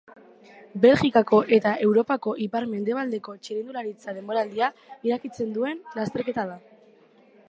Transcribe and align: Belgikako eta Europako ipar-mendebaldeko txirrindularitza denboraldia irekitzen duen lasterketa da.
Belgikako 0.85 1.41
eta 1.57 1.73
Europako 1.87 2.33
ipar-mendebaldeko 2.45 3.35
txirrindularitza 3.47 4.17
denboraldia 4.19 4.71
irekitzen 5.11 5.53
duen 5.59 5.87
lasterketa 6.01 6.47
da. 6.53 6.61